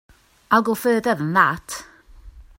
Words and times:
I'll 0.49 0.63
go 0.63 0.73
further 0.73 1.13
than 1.13 1.33
that. 1.33 1.85